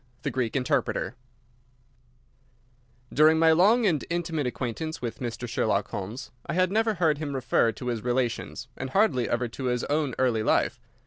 [0.15, 0.19] X.
[0.23, 1.13] The Greek Interpreter
[3.13, 5.47] During my long and intimate acquaintance with Mr.
[5.47, 9.65] Sherlock Holmes I had never heard him refer to his relations, and hardly ever to
[9.65, 10.79] his own early life.